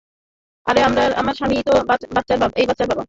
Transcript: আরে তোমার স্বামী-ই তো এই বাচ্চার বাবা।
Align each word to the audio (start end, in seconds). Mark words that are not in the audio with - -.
আরে 0.67 0.79
তোমার 1.11 1.35
স্বামী-ই 1.35 1.63
তো 1.63 1.73
এই 2.55 2.65
বাচ্চার 2.67 2.87
বাবা। 2.87 2.99